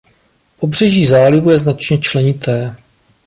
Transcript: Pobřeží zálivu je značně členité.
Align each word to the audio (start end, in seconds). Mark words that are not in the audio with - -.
Pobřeží 0.59 1.05
zálivu 1.05 1.49
je 1.49 1.57
značně 1.57 1.97
členité. 1.99 2.75